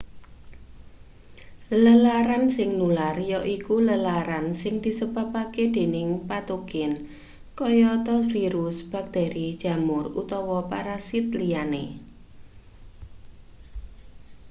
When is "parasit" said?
10.71-11.25